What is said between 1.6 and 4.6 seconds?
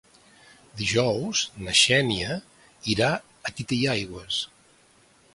na Xènia irà a Titaigües.